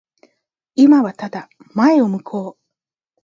[0.73, 2.57] 今はただ前を向こう。